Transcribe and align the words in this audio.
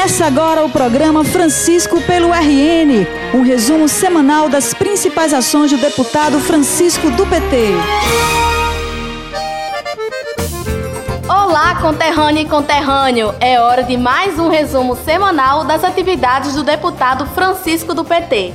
Começa 0.00 0.24
agora 0.24 0.64
o 0.64 0.70
programa 0.70 1.22
Francisco 1.22 2.00
pelo 2.00 2.32
RN, 2.32 3.06
um 3.34 3.42
resumo 3.42 3.86
semanal 3.86 4.48
das 4.48 4.72
principais 4.72 5.34
ações 5.34 5.70
do 5.70 5.76
deputado 5.76 6.40
Francisco 6.40 7.10
do 7.10 7.26
PT. 7.26 7.74
Olá, 11.28 11.74
conterrâneo 11.82 12.40
e 12.40 12.46
conterrâneo! 12.46 13.34
É 13.40 13.60
hora 13.60 13.82
de 13.82 13.98
mais 13.98 14.38
um 14.38 14.48
resumo 14.48 14.96
semanal 14.96 15.64
das 15.64 15.84
atividades 15.84 16.54
do 16.54 16.62
deputado 16.62 17.26
Francisco 17.26 17.92
do 17.92 18.02
PT. 18.02 18.54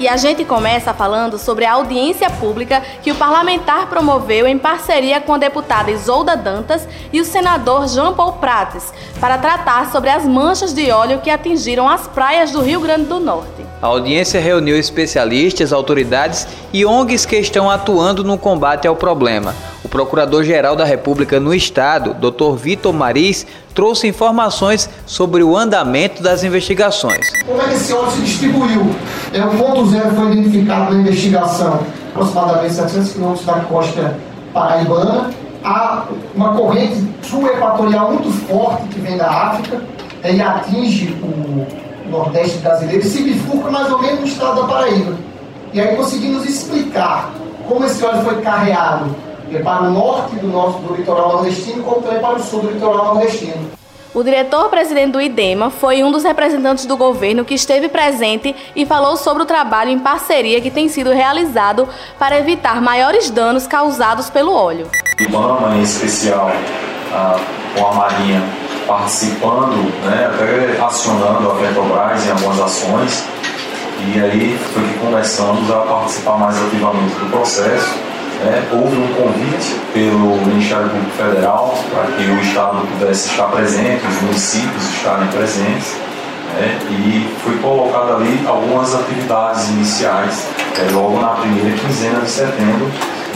E 0.00 0.08
a 0.08 0.16
gente 0.16 0.46
começa 0.46 0.94
falando 0.94 1.36
sobre 1.36 1.66
a 1.66 1.74
audiência 1.74 2.30
pública 2.30 2.82
que 3.02 3.12
o 3.12 3.14
parlamentar 3.14 3.86
promoveu 3.86 4.46
em 4.46 4.56
parceria 4.56 5.20
com 5.20 5.34
a 5.34 5.38
deputada 5.38 5.90
Isolda 5.90 6.34
Dantas 6.34 6.88
e 7.12 7.20
o 7.20 7.24
senador 7.24 7.86
João 7.86 8.14
Paul 8.14 8.32
Prates, 8.32 8.94
para 9.20 9.36
tratar 9.36 9.92
sobre 9.92 10.08
as 10.08 10.24
manchas 10.24 10.72
de 10.72 10.90
óleo 10.90 11.20
que 11.20 11.28
atingiram 11.28 11.86
as 11.86 12.06
praias 12.06 12.50
do 12.50 12.62
Rio 12.62 12.80
Grande 12.80 13.04
do 13.04 13.20
Norte. 13.20 13.66
A 13.82 13.88
audiência 13.88 14.40
reuniu 14.40 14.78
especialistas, 14.78 15.70
autoridades 15.70 16.48
e 16.72 16.86
ONGs 16.86 17.26
que 17.26 17.36
estão 17.36 17.70
atuando 17.70 18.24
no 18.24 18.38
combate 18.38 18.88
ao 18.88 18.96
problema. 18.96 19.54
Procurador-Geral 19.90 20.76
da 20.76 20.84
República 20.84 21.40
no 21.40 21.52
Estado, 21.52 22.14
Dr. 22.14 22.54
Vitor 22.56 22.92
Maris, 22.92 23.46
trouxe 23.74 24.06
informações 24.06 24.88
sobre 25.04 25.42
o 25.42 25.56
andamento 25.56 26.22
das 26.22 26.44
investigações. 26.44 27.28
Como 27.44 27.60
é 27.60 27.64
que 27.64 27.74
esse 27.74 27.92
óleo 27.92 28.10
se 28.12 28.20
distribuiu? 28.20 28.94
É, 29.34 29.44
o 29.44 29.50
ponto 29.50 29.86
zero 29.86 30.10
foi 30.14 30.32
identificado 30.32 30.94
na 30.94 31.00
investigação, 31.00 31.80
aproximadamente 32.10 32.74
700 32.74 33.12
quilômetros 33.12 33.46
da 33.46 33.54
costa 33.60 34.16
paraibana. 34.54 35.30
Há 35.64 36.04
uma 36.34 36.54
corrente 36.54 37.04
sul-equatorial 37.22 38.12
muito 38.12 38.30
forte 38.46 38.84
que 38.88 39.00
vem 39.00 39.16
da 39.16 39.28
África 39.28 39.82
é, 40.22 40.32
e 40.32 40.40
atinge 40.40 41.18
o 41.22 41.66
Nordeste 42.08 42.58
brasileiro 42.58 43.02
e 43.02 43.08
se 43.08 43.22
bifurca 43.22 43.70
mais 43.70 43.90
ou 43.90 44.00
menos 44.00 44.20
no 44.20 44.26
estado 44.26 44.62
da 44.62 44.68
Paraíba. 44.68 45.14
E 45.72 45.80
aí 45.80 45.96
conseguimos 45.96 46.44
explicar 46.48 47.30
como 47.68 47.84
esse 47.84 48.04
óleo 48.04 48.22
foi 48.22 48.40
carreado 48.40 49.14
para 49.58 49.82
o 49.82 49.90
norte 49.90 50.36
do 50.36 50.46
nosso 50.46 50.78
do 50.78 50.94
litoral 50.94 51.32
nordestino, 51.32 51.82
como 51.82 52.00
também 52.00 52.20
para 52.20 52.36
o 52.36 52.42
sul 52.42 52.60
do 52.60 52.70
litoral 52.70 53.14
nordestino. 53.14 53.70
O 54.12 54.24
diretor-presidente 54.24 55.12
do 55.12 55.20
IDEMA 55.20 55.70
foi 55.70 56.02
um 56.02 56.10
dos 56.10 56.24
representantes 56.24 56.84
do 56.84 56.96
governo 56.96 57.44
que 57.44 57.54
esteve 57.54 57.88
presente 57.88 58.54
e 58.74 58.84
falou 58.84 59.16
sobre 59.16 59.44
o 59.44 59.46
trabalho 59.46 59.90
em 59.90 60.00
parceria 60.00 60.60
que 60.60 60.70
tem 60.70 60.88
sido 60.88 61.12
realizado 61.12 61.88
para 62.18 62.38
evitar 62.38 62.82
maiores 62.82 63.30
danos 63.30 63.68
causados 63.68 64.28
pelo 64.28 64.52
óleo. 64.52 64.88
O 65.20 65.22
IBAMA, 65.22 65.76
em 65.76 65.82
especial, 65.82 66.50
ah, 67.12 67.38
com 67.76 67.86
a 67.86 67.92
Marinha 67.94 68.42
participando, 68.84 69.76
né, 70.04 70.26
até 70.26 70.82
acionando 70.84 71.48
a 71.48 71.54
Petrobras 71.54 72.26
em 72.26 72.30
algumas 72.30 72.58
ações, 72.58 73.24
e 74.12 74.18
aí 74.18 74.58
foi 74.72 74.82
que 74.82 74.98
começamos 74.98 75.70
a 75.70 75.82
participar 75.82 76.36
mais 76.36 76.60
ativamente 76.60 77.14
do 77.14 77.30
processo 77.30 78.09
né, 78.44 78.68
houve 78.72 78.96
um 78.96 79.14
convite 79.14 79.76
pelo 79.92 80.36
Ministério 80.46 80.88
Público 80.88 81.10
Federal 81.10 81.74
para 81.90 82.04
que 82.12 82.22
o 82.22 82.40
Estado 82.40 82.86
pudesse 82.86 83.28
estar 83.28 83.48
presente, 83.48 84.06
os 84.06 84.22
municípios 84.22 84.84
estarem 84.94 85.28
presentes, 85.28 85.94
né, 86.54 86.78
e 86.90 87.28
foi 87.42 87.56
colocado 87.58 88.16
ali 88.16 88.40
algumas 88.46 88.94
atividades 88.94 89.68
iniciais, 89.68 90.46
é, 90.78 90.90
logo 90.92 91.20
na 91.20 91.28
primeira 91.28 91.76
quinzena 91.78 92.20
de 92.20 92.30
setembro, 92.30 92.86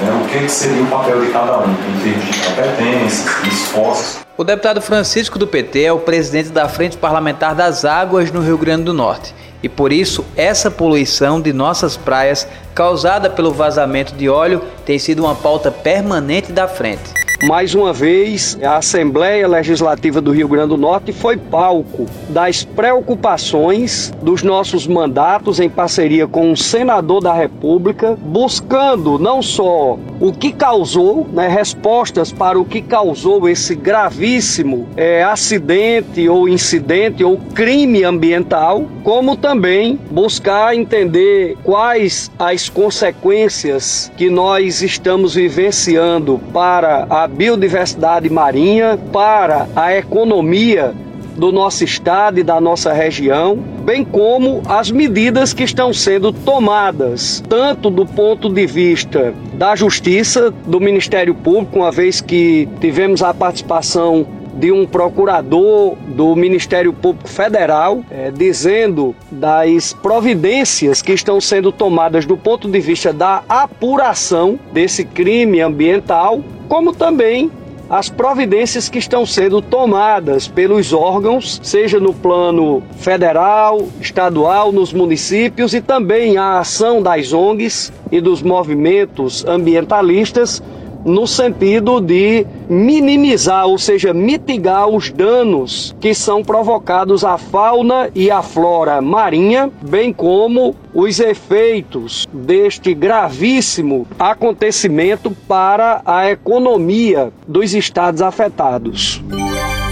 né, 0.01 0.23
o 0.23 0.29
que, 0.29 0.49
seria 0.49 0.83
o 0.83 0.87
papel 0.87 1.21
de 1.21 1.31
cada 1.31 1.59
um, 1.59 1.71
em 1.71 2.01
termos 2.03 2.25
de 2.25 2.41
competências, 2.41 3.43
de 3.43 3.49
esforços. 3.49 4.19
O 4.37 4.43
deputado 4.43 4.83
Francisco 4.83 5.39
do 5.39 5.47
PT 5.47 5.85
é 5.85 5.93
o 5.93 5.99
presidente 6.01 6.49
da 6.49 6.69
Frente 6.69 6.97
Parlamentar 6.97 7.55
das 7.55 7.85
Águas 7.85 8.33
no 8.33 8.41
Rio 8.41 8.59
Grande 8.59 8.85
do 8.85 8.93
Norte 8.93 9.33
e 9.65 9.69
por 9.69 9.91
isso 9.91 10.23
essa 10.37 10.71
poluição 10.71 11.41
de 11.41 11.51
nossas 11.51 11.97
praias 11.97 12.47
causada 12.75 13.31
pelo 13.31 13.51
vazamento 13.51 14.15
de 14.15 14.29
óleo 14.29 14.61
tem 14.85 14.99
sido 14.99 15.25
uma 15.25 15.35
pauta 15.35 15.71
permanente 15.71 16.53
da 16.53 16.69
frente. 16.69 17.25
Mais 17.47 17.75
uma 17.75 17.93
vez, 17.93 18.59
a 18.63 18.77
Assembleia 18.77 19.47
Legislativa 19.49 20.21
do 20.21 20.33
Rio 20.33 20.49
Grande 20.49 20.69
do 20.69 20.77
Norte 20.77 21.13
foi 21.13 21.37
palco 21.37 22.07
das 22.29 22.65
preocupações 22.65 24.13
dos 24.23 24.43
nossos 24.43 24.87
mandatos 24.87 25.61
em 25.61 25.69
parceria 25.69 26.27
com 26.27 26.53
o 26.53 26.57
senador 26.57 27.23
da 27.23 27.35
República, 27.35 28.17
buscando 28.19 29.19
não 29.19 29.43
só 29.43 29.99
o 30.21 30.33
que 30.33 30.53
causou, 30.53 31.27
né, 31.33 31.49
respostas 31.49 32.33
para 32.33 32.59
o 32.59 32.65
que 32.65 32.81
causou 32.81 33.49
esse 33.49 33.75
gravíssimo 33.75 34.89
é, 34.97 35.23
acidente 35.23 36.29
ou 36.29 36.49
incidente 36.49 37.25
ou 37.25 37.37
crime 37.37 38.05
ambiental, 38.05 38.87
como 39.03 39.37
também 39.37 39.99
buscar 40.11 40.75
entender 40.75 41.57
quais 41.63 42.31
as 42.39 42.69
consequências 42.69 44.11
que 44.17 44.31
nós 44.31 44.83
estamos 44.83 45.35
vivenciando 45.35 46.41
para 46.53 47.07
a 47.11 47.27
biodiversidade 47.27 48.31
marinha, 48.31 48.99
para 49.13 49.67
a 49.75 49.95
economia 49.97 50.95
do 51.37 51.53
nosso 51.53 51.85
estado 51.85 52.39
e 52.39 52.43
da 52.43 52.61
nossa 52.61 52.93
região, 52.93 53.57
bem 53.57 54.05
como 54.05 54.63
as 54.67 54.91
medidas 54.91 55.53
que 55.53 55.63
estão 55.63 55.93
sendo 55.93 56.33
tomadas, 56.33 57.43
tanto 57.49 57.91
do 57.91 58.07
ponto 58.07 58.49
de 58.49 58.67
vista 58.67 59.35
da 59.55 59.75
Justiça, 59.75 60.53
do 60.67 60.81
Ministério 60.81 61.35
Público, 61.35 61.79
uma 61.79 61.91
vez 61.91 62.21
que 62.21 62.69
tivemos 62.81 63.23
a 63.23 63.35
participação 63.35 64.27
de 64.55 64.71
um 64.71 64.87
procurador 64.87 65.97
do 66.09 66.35
Ministério 66.37 66.93
Público 66.93 67.29
Federal 67.29 68.05
é, 68.11 68.31
dizendo 68.31 69.15
das 69.31 69.93
providências 69.93 71.03
que 71.03 71.13
estão 71.13 71.41
sendo 71.41 71.73
tomadas 71.73 72.25
do 72.25 72.37
ponto 72.37 72.71
de 72.71 72.79
vista 72.81 73.13
da 73.13 73.43
apuração 73.49 74.59
desse 74.73 75.05
crime 75.05 75.61
ambiental 75.61 76.41
como 76.69 76.93
também 76.93 77.51
as 77.95 78.09
providências 78.09 78.89
que 78.89 78.99
estão 78.99 79.25
sendo 79.25 79.63
tomadas 79.63 80.49
pelos 80.49 80.93
órgãos, 80.93 81.61
seja 81.63 82.01
no 82.01 82.13
plano 82.13 82.83
federal, 82.97 83.87
estadual, 84.01 84.73
nos 84.73 84.93
municípios 84.93 85.73
e 85.75 85.81
também 85.81 86.37
a 86.37 86.59
ação 86.59 87.01
das 87.01 87.33
ONGs 87.33 87.93
e 88.11 88.21
dos 88.21 88.43
movimentos 88.43 89.45
ambientalistas 89.47 90.61
no 91.05 91.27
sentido 91.27 92.01
de 92.01 92.47
minimizar, 92.69 93.67
ou 93.67 93.79
seja, 93.79 94.15
mitigar 94.15 94.89
os 94.89 95.11
danos 95.11 95.95
que 96.01 96.15
são 96.15 96.43
provocados 96.43 97.25
à 97.25 97.37
fauna 97.37 98.11
e 98.15 98.31
à 98.31 98.43
flora 98.43 99.01
marinha, 99.01 99.71
bem 99.83 100.13
como 100.13 100.75
os 100.95 101.21
efeitos 101.21 102.27
deste 102.33 102.95
gravíssimo 102.95 104.07
acontecimento 104.19 105.31
para 105.47 106.01
a 106.05 106.31
economia 106.31 107.33
dos 107.47 107.75
estados 107.75 108.23
afetados. 108.23 109.23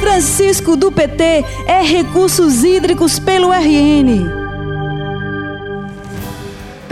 Francisco 0.00 0.76
do 0.76 0.90
PT 0.90 1.44
é 1.66 1.82
Recursos 1.82 2.64
Hídricos 2.64 3.18
pelo 3.18 3.52
RN. 3.52 4.41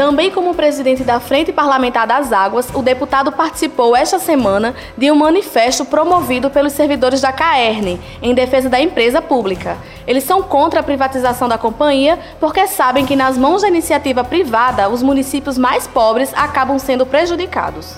Também 0.01 0.31
como 0.31 0.55
presidente 0.55 1.05
da 1.05 1.21
Frente 1.21 1.53
Parlamentar 1.53 2.07
das 2.07 2.33
Águas, 2.33 2.71
o 2.73 2.81
deputado 2.81 3.31
participou 3.31 3.95
esta 3.95 4.19
semana 4.19 4.75
de 4.97 5.11
um 5.11 5.15
manifesto 5.15 5.85
promovido 5.85 6.49
pelos 6.49 6.73
servidores 6.73 7.21
da 7.21 7.31
CAERN 7.31 8.01
em 8.23 8.33
defesa 8.33 8.71
da 8.71 8.81
empresa 8.81 9.21
pública. 9.21 9.77
Eles 10.07 10.25
são 10.25 10.43
contra 10.43 10.81
a 10.81 10.83
privatização 10.83 11.51
da 11.51 11.59
companhia 11.59 12.19
porque 12.41 12.67
sabem 12.67 13.05
que 13.05 13.15
nas 13.15 13.37
mãos 13.37 13.61
da 13.61 13.69
iniciativa 13.69 14.25
privada, 14.25 14.89
os 14.89 15.03
municípios 15.03 15.59
mais 15.59 15.87
pobres 15.87 16.33
acabam 16.35 16.79
sendo 16.79 17.05
prejudicados. 17.05 17.95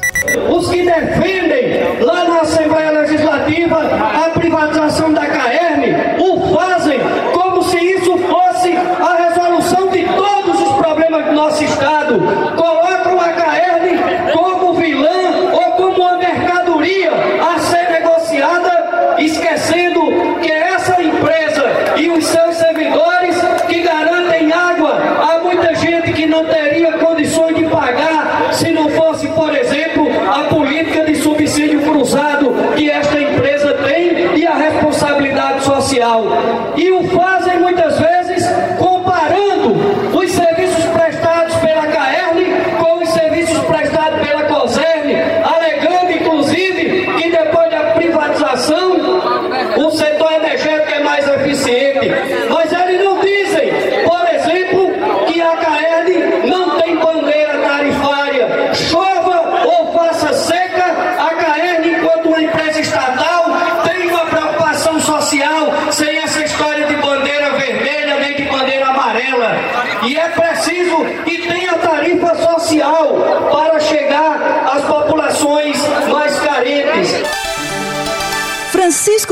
Os 0.50 0.68
que 0.70 0.82
defendem 0.82 2.00
lá 2.00 2.24
na 2.24 2.40
Assembleia 2.40 2.90
Legislativa 2.90 3.76
a 3.78 4.30
privatização 4.30 5.12
da 5.12 5.24
CAERN 5.24 6.18
o 6.18 6.52
fazem 6.52 6.98
do 11.32 11.36
nosso 11.36 11.64
Estado. 11.64 12.20
Colocam 12.56 13.18
a 13.18 13.28
CAERN 13.30 14.32
como 14.32 14.74
vilã 14.74 15.50
ou 15.52 15.72
como 15.72 15.96
uma 15.96 16.18
mercadoria 16.18 17.10
a 17.40 17.58
ser 17.58 17.90
negociada, 17.90 19.16
esquecendo 19.18 20.00
que 20.42 20.52
é 20.52 20.74
essa 20.74 21.02
empresa 21.02 21.64
e 21.96 22.10
os 22.10 22.26
seus 22.26 22.56
servidores 22.56 23.36
que 23.66 23.80
garantem 23.80 24.52
água 24.52 24.92
a 24.92 25.38
muita 25.42 25.74
gente 25.74 26.12
que 26.12 26.26
não 26.26 26.44
teria 26.44 26.92
condições 26.98 27.56
de 27.56 27.64
pagar 27.64 28.52
se 28.52 28.70
não 28.70 28.90
fosse, 28.90 29.26
por 29.28 29.54
exemplo, 29.54 30.08
a 30.30 30.44
política 30.54 31.04
de 31.04 31.16
subsídio 31.16 31.80
cruzado 31.80 32.54
que 32.76 32.90
esta 32.90 33.18
empresa 33.18 33.72
tem 33.84 34.36
e 34.36 34.46
a 34.46 34.54
responsabilidade 34.54 35.64
social. 35.64 36.24
E 36.76 36.90
o 36.90 37.04
fazem 37.08 37.58
muitas 37.58 37.98
vezes 37.98 38.46
comparando 38.78 40.18
os 40.18 40.30
serviços 40.30 40.51
Yeah. 52.04 52.31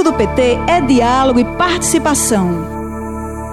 Francisco 0.00 0.02
do 0.02 0.12
PT 0.12 0.58
é 0.66 0.80
diálogo 0.80 1.38
e 1.38 1.44
participação. 1.44 2.46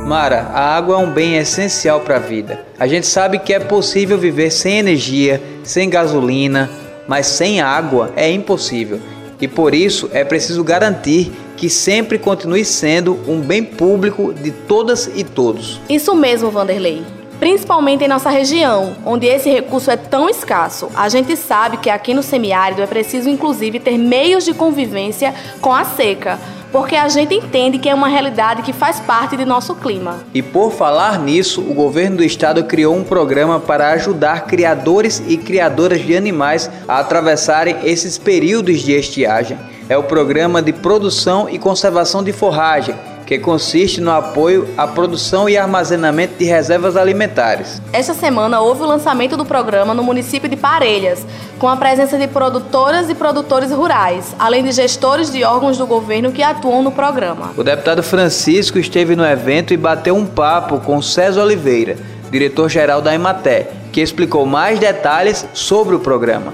Mara, 0.08 0.50
a 0.54 0.76
água 0.76 0.96
é 0.96 0.98
um 0.98 1.12
bem 1.12 1.36
essencial 1.36 2.00
para 2.02 2.16
a 2.16 2.20
vida. 2.20 2.66
A 2.80 2.88
gente 2.88 3.06
sabe 3.06 3.40
que 3.40 3.54
é 3.54 3.60
possível 3.60 4.18
viver 4.18 4.50
sem 4.52 4.78
energia, 4.78 5.42
sem 5.64 5.90
gasolina, 5.90 6.70
mas 7.08 7.28
sem 7.28 7.60
água 7.60 8.12
é 8.16 8.32
impossível. 8.32 9.00
E 9.40 9.48
por 9.48 9.76
isso 9.76 10.10
é 10.14 10.24
preciso 10.24 10.64
garantir 10.64 11.32
que 11.58 11.70
sempre 11.70 12.18
continue 12.18 12.64
sendo 12.64 13.20
um 13.28 13.42
bem 13.42 13.64
público 13.64 14.34
de 14.34 14.52
todas 14.52 15.10
e 15.14 15.24
todos. 15.24 15.82
Isso 15.90 16.16
mesmo, 16.16 16.50
Vanderlei 16.50 17.17
principalmente 17.40 18.04
em 18.04 18.08
nossa 18.08 18.30
região, 18.30 18.96
onde 19.06 19.28
esse 19.28 19.50
recurso 19.50 19.92
é 19.92 19.98
tão 19.98 20.30
escasso. 20.30 20.90
A 20.96 21.10
gente 21.10 21.36
sabe 21.36 21.78
que 21.78 21.90
aqui 21.90 22.14
no 22.14 22.24
semiárido 22.24 22.82
é 22.82 22.88
preciso, 22.88 23.30
inclusive, 23.30 23.80
ter 23.80 23.98
meios 23.98 24.46
de 24.46 24.54
convivência 24.54 25.34
com 25.62 25.74
a 25.74 25.84
seca. 25.84 26.40
Porque 26.72 26.96
a 26.96 27.08
gente 27.08 27.34
entende 27.34 27.78
que 27.80 27.88
é 27.88 27.96
uma 27.96 28.10
realidade 28.10 28.62
que 28.62 28.74
faz 28.74 29.00
parte 29.00 29.38
de 29.38 29.46
nosso 29.46 29.74
clima. 29.76 30.18
E 30.34 30.42
por 30.42 30.72
falar 30.72 31.18
nisso, 31.18 31.62
o 31.62 31.74
governo 31.74 32.18
do 32.18 32.24
estado 32.24 32.64
criou 32.66 32.96
um 32.96 33.06
programa 33.06 33.60
para 33.60 33.92
ajudar 33.92 34.46
criadores 34.46 35.24
e 35.28 35.38
criadoras 35.38 36.02
de 36.02 36.16
animais 36.16 36.70
a 36.88 37.00
atravessarem 37.00 37.78
esses 37.84 38.18
períodos 38.18 38.82
de 38.82 38.92
estiagem. 38.92 39.58
É 39.88 39.98
o 39.98 40.04
programa 40.04 40.62
de 40.62 40.74
produção 40.74 41.48
e 41.50 41.58
conservação 41.58 42.22
de 42.22 42.34
forragem, 42.34 42.94
que 43.28 43.38
consiste 43.38 44.00
no 44.00 44.10
apoio 44.10 44.70
à 44.78 44.88
produção 44.88 45.50
e 45.50 45.58
armazenamento 45.58 46.36
de 46.40 46.46
reservas 46.46 46.96
alimentares. 46.96 47.82
Esta 47.92 48.14
semana 48.14 48.62
houve 48.62 48.84
o 48.84 48.86
lançamento 48.86 49.36
do 49.36 49.44
programa 49.44 49.94
no 49.94 50.02
município 50.02 50.48
de 50.48 50.56
Parelhas, 50.56 51.26
com 51.60 51.68
a 51.68 51.76
presença 51.76 52.18
de 52.18 52.26
produtoras 52.26 53.10
e 53.10 53.16
produtores 53.16 53.70
rurais, 53.70 54.34
além 54.40 54.64
de 54.64 54.72
gestores 54.72 55.30
de 55.30 55.44
órgãos 55.44 55.78
do 55.78 55.86
governo 55.86 56.32
que 56.32 56.42
atuam 56.42 56.82
no 56.82 56.92
programa. 56.92 57.52
O 57.58 57.64
deputado 57.66 58.02
Francisco 58.02 58.80
esteve 58.80 59.14
no 59.14 59.26
evento 59.26 59.74
e 59.74 59.78
bateu 59.78 60.16
um 60.16 60.26
papo 60.26 60.80
com 60.80 61.02
César 61.02 61.44
Oliveira, 61.44 61.98
diretor-geral 62.32 63.02
da 63.02 63.14
Ematé, 63.14 63.68
que 63.92 64.00
explicou 64.00 64.46
mais 64.46 64.80
detalhes 64.80 65.46
sobre 65.54 65.96
o 65.96 66.00
programa. 66.00 66.54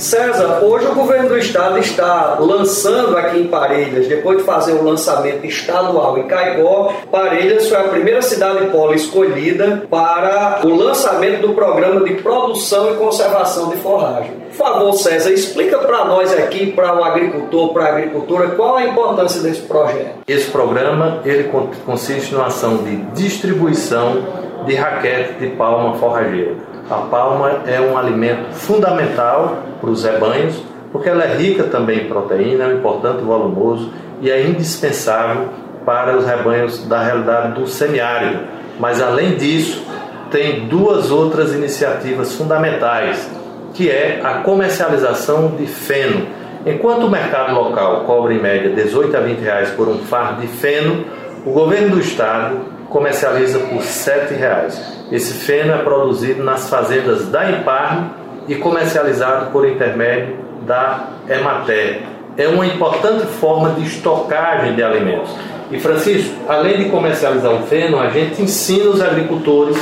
César, 0.00 0.60
hoje 0.62 0.86
o 0.86 0.94
governo 0.94 1.28
do 1.28 1.38
estado 1.38 1.78
está 1.78 2.38
lançando 2.40 3.16
aqui 3.18 3.38
em 3.38 3.46
Parelhas, 3.48 4.08
depois 4.08 4.38
de 4.38 4.44
fazer 4.44 4.72
o 4.72 4.82
lançamento 4.82 5.44
estadual 5.44 6.16
em 6.18 6.26
Caicó, 6.26 6.94
Parelhas 7.10 7.68
foi 7.68 7.78
a 7.78 7.84
primeira 7.84 8.22
cidade 8.22 8.66
polo 8.68 8.94
escolhida 8.94 9.82
para 9.90 10.60
o 10.64 10.74
lançamento 10.74 11.46
do 11.46 11.52
programa 11.52 12.02
de 12.02 12.14
produção 12.14 12.92
e 12.92 12.96
conservação 12.96 13.68
de 13.68 13.76
forragem. 13.76 14.32
Por 14.48 14.56
favor, 14.56 14.92
César, 14.94 15.32
explica 15.32 15.78
para 15.78 16.04
nós 16.06 16.32
aqui, 16.32 16.72
para 16.72 16.98
o 16.98 17.04
agricultor, 17.04 17.72
para 17.72 17.84
a 17.84 17.88
agricultura, 17.88 18.48
qual 18.48 18.76
a 18.76 18.84
importância 18.84 19.42
desse 19.42 19.62
projeto. 19.62 20.14
Esse 20.26 20.50
programa 20.50 21.20
ele 21.24 21.50
consiste 21.84 22.32
numa 22.32 22.46
ação 22.46 22.78
de 22.78 22.96
distribuição 23.14 24.22
de 24.66 24.74
raquete 24.74 25.34
de 25.34 25.48
palma 25.48 25.94
forrageira 25.98 26.69
a 26.90 26.96
palma 26.96 27.60
é 27.66 27.80
um 27.80 27.96
alimento 27.96 28.52
fundamental 28.52 29.58
para 29.80 29.90
os 29.90 30.02
rebanhos, 30.02 30.60
porque 30.90 31.08
ela 31.08 31.22
é 31.22 31.36
rica 31.36 31.62
também 31.64 32.00
em 32.00 32.08
proteína, 32.08 32.64
é 32.64 32.66
um 32.66 32.78
importante 32.78 33.22
volumoso 33.22 33.92
e 34.20 34.28
é 34.28 34.44
indispensável 34.44 35.48
para 35.86 36.16
os 36.16 36.26
rebanhos 36.26 36.84
da 36.86 37.00
realidade 37.00 37.60
do 37.60 37.66
semiárido. 37.68 38.40
Mas 38.80 39.00
além 39.00 39.36
disso, 39.36 39.86
tem 40.32 40.66
duas 40.66 41.12
outras 41.12 41.54
iniciativas 41.54 42.34
fundamentais, 42.34 43.30
que 43.72 43.88
é 43.88 44.20
a 44.24 44.38
comercialização 44.38 45.54
de 45.56 45.66
feno. 45.66 46.26
Enquanto 46.66 47.04
o 47.04 47.10
mercado 47.10 47.54
local 47.54 48.04
cobra 48.04 48.34
em 48.34 48.40
média 48.40 48.70
18 48.70 49.16
a 49.16 49.20
20 49.20 49.38
reais 49.38 49.70
por 49.70 49.88
um 49.88 49.98
fardo 49.98 50.40
de 50.40 50.48
feno, 50.48 51.04
o 51.46 51.52
governo 51.52 51.90
do 51.90 52.00
estado 52.00 52.58
comercializa 52.90 53.60
por 53.60 53.78
R$ 53.78 53.84
7,00. 53.84 54.74
Esse 55.10 55.32
feno 55.32 55.72
é 55.72 55.78
produzido 55.78 56.44
nas 56.44 56.68
fazendas 56.68 57.28
da 57.28 57.50
Imparme 57.50 58.10
e 58.46 58.56
comercializado 58.56 59.50
por 59.50 59.66
intermédio 59.66 60.36
da 60.66 61.08
Emater. 61.28 62.02
É 62.36 62.46
uma 62.48 62.66
importante 62.66 63.26
forma 63.26 63.70
de 63.70 63.86
estocagem 63.86 64.74
de 64.74 64.82
alimentos. 64.82 65.30
E 65.70 65.78
Francisco, 65.78 66.34
além 66.48 66.78
de 66.78 66.90
comercializar 66.90 67.52
o 67.52 67.62
feno, 67.62 67.98
a 67.98 68.08
gente 68.10 68.42
ensina 68.42 68.90
os 68.90 69.00
agricultores 69.00 69.76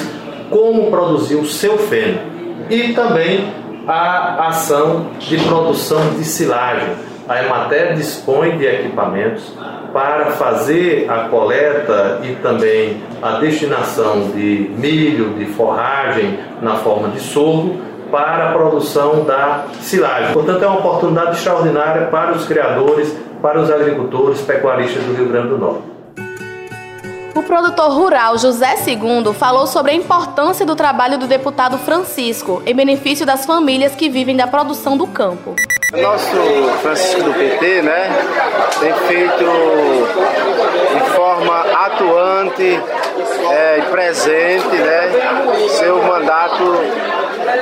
como 0.51 0.91
produzir 0.91 1.37
o 1.37 1.47
seu 1.47 1.79
feno 1.79 2.19
e 2.69 2.93
também 2.93 3.53
a 3.87 4.49
ação 4.49 5.07
de 5.19 5.39
produção 5.39 6.11
de 6.11 6.25
silagem. 6.25 7.08
A 7.29 7.45
Emater 7.45 7.95
dispõe 7.95 8.57
de 8.57 8.65
equipamentos 8.65 9.53
para 9.93 10.33
fazer 10.33 11.07
a 11.11 11.29
coleta 11.29 12.21
e 12.23 12.35
também 12.37 13.03
a 13.21 13.33
destinação 13.33 14.31
de 14.31 14.71
milho, 14.77 15.35
de 15.35 15.45
forragem 15.45 16.39
na 16.63 16.77
forma 16.77 17.09
de 17.09 17.21
sorgo 17.21 17.81
para 18.11 18.49
a 18.49 18.53
produção 18.53 19.25
da 19.25 19.67
silagem. 19.81 20.33
Portanto, 20.33 20.63
é 20.63 20.67
uma 20.67 20.79
oportunidade 20.79 21.37
extraordinária 21.37 22.07
para 22.07 22.33
os 22.33 22.47
criadores, 22.47 23.15
para 23.43 23.61
os 23.61 23.71
agricultores, 23.71 24.41
pecuaristas 24.41 25.05
do 25.05 25.13
Rio 25.13 25.29
Grande 25.29 25.49
do 25.49 25.59
Norte. 25.59 25.83
O 27.35 27.43
produtor 27.43 27.91
rural 27.93 28.39
José 28.39 28.77
Segundo 28.77 29.35
falou 29.35 29.67
sobre 29.67 29.93
a 29.93 29.95
importância 29.95 30.65
do 30.65 30.75
trabalho 30.75 31.19
do 31.19 31.27
deputado 31.27 31.77
Francisco 31.77 32.63
em 32.65 32.75
benefício 32.75 33.27
das 33.27 33.45
famílias 33.45 33.95
que 33.95 34.09
vivem 34.09 34.35
da 34.35 34.47
produção 34.47 34.97
do 34.97 35.07
campo. 35.07 35.55
Nosso 35.93 36.37
Francisco 36.83 37.23
do 37.23 37.33
PT, 37.33 37.81
né, 37.81 38.11
tem 38.79 38.93
feito 38.93 39.45
de 40.93 41.11
forma 41.15 41.61
atuante 41.87 42.79
é, 43.51 43.79
e 43.79 43.83
presente, 43.91 44.67
né, 44.67 45.11
seu 45.71 46.03
mandato 46.03 46.63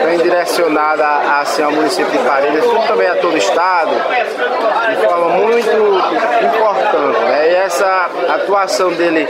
vem 0.05 0.19
direcionado 0.19 1.03
a, 1.03 1.41
assim, 1.41 1.63
ao 1.63 1.73
município 1.73 2.11
de 2.11 2.19
Parelhas, 2.19 2.65
como 2.65 2.83
também 2.87 3.09
a 3.09 3.17
todo 3.17 3.35
o 3.35 3.39
estado, 3.39 3.91
de 4.89 5.07
forma 5.07 5.29
muito 5.29 5.71
importante. 6.45 7.21
Né, 7.21 7.51
e 7.51 7.55
essa 7.55 8.11
atuação 8.29 8.91
dele 8.93 9.29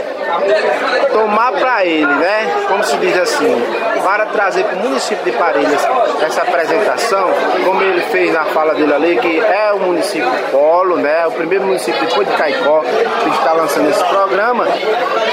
tomar 1.11 1.51
para 1.53 1.85
ele, 1.85 2.05
né? 2.05 2.65
Como 2.67 2.83
se 2.83 2.97
diz 2.97 3.17
assim, 3.17 3.63
para 4.03 4.25
trazer 4.27 4.63
para 4.65 4.77
o 4.77 4.79
município 4.81 5.23
de 5.23 5.31
Parelhas 5.31 5.87
essa 6.21 6.41
apresentação, 6.41 7.29
como 7.65 7.81
ele 7.81 8.01
fez 8.01 8.33
na 8.33 8.45
fala 8.45 8.73
dele 8.75 8.93
ali, 8.93 9.17
que 9.17 9.39
é 9.39 9.71
o 9.73 9.79
município 9.79 10.29
polo, 10.51 10.97
né? 10.97 11.25
O 11.27 11.31
primeiro 11.31 11.65
município 11.65 11.99
depois 12.05 12.27
de 12.27 12.35
Caicó 12.35 12.81
que 12.81 13.29
está 13.29 13.53
lançando 13.53 13.89
esse 13.89 14.03
programa, 14.03 14.67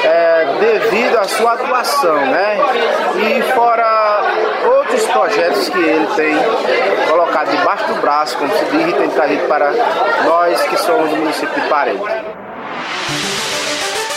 é, 0.04 0.46
devido 0.60 1.18
à 1.18 1.24
sua 1.24 1.52
atuação, 1.54 2.16
né? 2.16 2.58
E 3.16 3.42
fora 3.52 4.22
outros 4.94 5.10
projetos 5.10 5.68
que 5.68 5.78
ele 5.78 6.06
tem 6.14 6.34
colocado 7.08 7.50
debaixo 7.50 7.86
do 7.88 8.00
braço, 8.00 8.38
como 8.38 8.50
se 8.56 8.64
diz, 8.66 8.88
e 8.88 8.92
tem 8.92 9.10
trazido 9.10 9.46
para 9.48 9.72
nós 10.24 10.62
que 10.62 10.76
somos 10.78 11.10
do 11.10 11.16
município 11.16 11.60
de 11.60 11.68
Parelhas. 11.68 12.02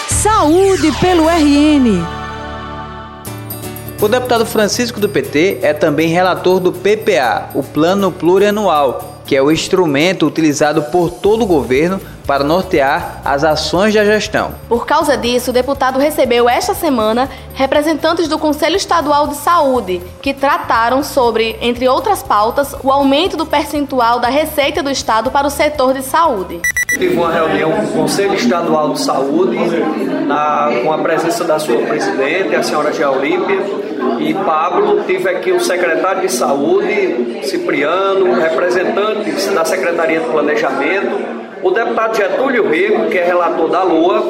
Saúde 0.09 0.91
pelo 0.99 1.27
RN. 1.27 2.05
O 3.99 4.07
deputado 4.07 4.45
Francisco 4.45 4.99
do 4.99 5.09
PT 5.09 5.59
é 5.63 5.73
também 5.73 6.09
relator 6.09 6.59
do 6.59 6.71
PPA, 6.71 7.49
o 7.55 7.63
Plano 7.63 8.11
Plurianual, 8.11 9.16
que 9.27 9.35
é 9.35 9.41
o 9.41 9.51
instrumento 9.51 10.25
utilizado 10.25 10.83
por 10.83 11.11
todo 11.11 11.43
o 11.43 11.45
governo 11.45 11.99
para 12.25 12.43
nortear 12.43 13.21
as 13.23 13.43
ações 13.43 13.93
da 13.93 14.03
gestão. 14.03 14.55
Por 14.67 14.85
causa 14.85 15.15
disso, 15.17 15.51
o 15.51 15.53
deputado 15.53 15.99
recebeu 15.99 16.49
esta 16.49 16.73
semana 16.73 17.29
representantes 17.53 18.27
do 18.27 18.39
Conselho 18.39 18.75
Estadual 18.75 19.27
de 19.27 19.35
Saúde, 19.35 20.01
que 20.21 20.33
trataram 20.33 21.03
sobre, 21.03 21.57
entre 21.61 21.87
outras 21.87 22.23
pautas, 22.23 22.75
o 22.83 22.91
aumento 22.91 23.37
do 23.37 23.45
percentual 23.45 24.19
da 24.19 24.29
receita 24.29 24.81
do 24.81 24.89
Estado 24.89 25.29
para 25.29 25.47
o 25.47 25.51
setor 25.51 25.93
de 25.93 26.01
saúde. 26.01 26.61
Tive 26.87 27.17
uma 27.17 27.31
reunião 27.31 27.71
com 27.71 27.83
o 27.83 27.87
Conselho 27.89 28.33
Estadual 28.33 28.93
de 28.93 29.01
Saúde, 29.01 29.57
na, 30.25 30.69
com 30.83 30.93
a 30.93 30.97
presença 30.99 31.43
da 31.43 31.59
sua 31.59 31.77
presidente, 31.79 32.55
a 32.55 32.63
senhora 32.63 32.93
Geolímpia, 32.93 33.59
e 34.19 34.33
Pablo. 34.33 35.03
Tive 35.05 35.29
aqui 35.29 35.51
o 35.51 35.59
secretário 35.59 36.21
de 36.21 36.31
Saúde, 36.31 37.41
Cipriano, 37.43 38.33
representantes 38.33 39.47
da 39.47 39.65
Secretaria 39.65 40.21
de 40.21 40.27
Planejamento, 40.27 41.37
o 41.61 41.71
deputado 41.71 42.15
Getúlio 42.15 42.69
Rego, 42.69 43.07
que 43.09 43.17
é 43.17 43.25
relator 43.25 43.69
da 43.69 43.83
Lua, 43.83 44.23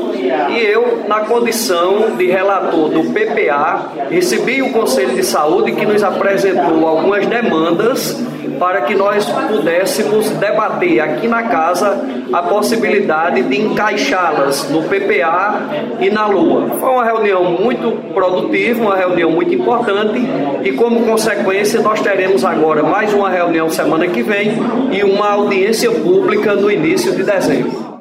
e 0.49 0.59
eu, 0.59 1.03
na 1.07 1.21
condição 1.21 2.15
de 2.17 2.25
relator 2.25 2.89
do 2.89 3.03
PPA, 3.13 3.91
recebi 4.09 4.63
o 4.63 4.71
Conselho 4.71 5.13
de 5.13 5.23
Saúde 5.23 5.73
que 5.73 5.85
nos 5.85 6.03
apresentou 6.03 6.87
algumas 6.87 7.25
demandas 7.27 8.19
para 8.59 8.81
que 8.81 8.95
nós 8.95 9.25
pudéssemos 9.25 10.29
debater 10.31 10.99
aqui 10.99 11.27
na 11.27 11.43
casa 11.43 11.99
a 12.31 12.41
possibilidade 12.43 13.43
de 13.43 13.61
encaixá-las 13.61 14.69
no 14.69 14.83
PPA 14.83 15.61
e 15.99 16.09
na 16.09 16.27
Lua. 16.27 16.69
Foi 16.79 16.89
uma 16.89 17.03
reunião 17.03 17.43
muito 17.45 17.91
produtiva, 18.13 18.81
uma 18.81 18.95
reunião 18.95 19.31
muito 19.31 19.53
importante 19.53 20.19
e, 20.63 20.71
como 20.73 21.05
consequência, 21.05 21.81
nós 21.81 22.01
teremos 22.01 22.43
agora 22.43 22.83
mais 22.83 23.13
uma 23.13 23.29
reunião 23.29 23.69
semana 23.69 24.07
que 24.07 24.23
vem 24.23 24.51
e 24.91 25.03
uma 25.03 25.31
audiência 25.31 25.91
pública 25.91 26.53
no 26.53 26.69
início 26.69 27.15
de 27.15 27.23
dezembro. 27.23 27.97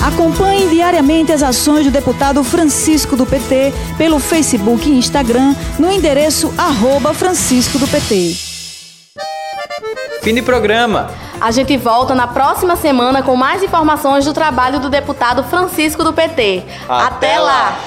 Acompanhe 0.00 0.68
diariamente 0.68 1.32
as 1.32 1.42
ações 1.42 1.84
do 1.84 1.90
deputado 1.90 2.42
Francisco 2.44 3.16
do 3.16 3.26
PT 3.26 3.72
pelo 3.98 4.18
Facebook 4.18 4.88
e 4.88 4.96
Instagram 4.96 5.54
no 5.78 5.90
endereço 5.90 6.54
arroba 6.56 7.12
Francisco 7.12 7.78
do 7.78 7.86
PT. 7.86 8.47
Fim 10.28 10.34
de 10.34 10.42
programa. 10.42 11.10
A 11.40 11.50
gente 11.50 11.74
volta 11.78 12.14
na 12.14 12.26
próxima 12.26 12.76
semana 12.76 13.22
com 13.22 13.34
mais 13.34 13.62
informações 13.62 14.26
do 14.26 14.34
trabalho 14.34 14.78
do 14.78 14.90
deputado 14.90 15.42
Francisco 15.42 16.04
do 16.04 16.12
PT. 16.12 16.64
Até 16.86 17.36
Até, 17.36 17.38
lá. 17.38 17.78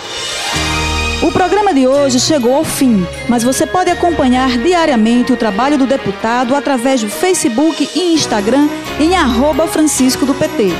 O 1.21 1.31
programa 1.31 1.71
de 1.71 1.87
hoje 1.87 2.19
chegou 2.19 2.55
ao 2.55 2.63
fim, 2.63 3.05
mas 3.29 3.43
você 3.43 3.67
pode 3.67 3.91
acompanhar 3.91 4.57
diariamente 4.57 5.31
o 5.31 5.37
trabalho 5.37 5.77
do 5.77 5.85
deputado 5.85 6.55
através 6.55 7.01
do 7.01 7.09
Facebook 7.09 7.87
e 7.95 8.15
Instagram 8.15 8.67
em 8.99 9.15
arroba 9.15 9.67
Francisco 9.67 10.25
do 10.25 10.33
PT. 10.33 10.71